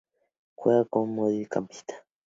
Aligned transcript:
Juega 0.55 0.85
como 0.87 1.05
mediocampista. 1.27 2.03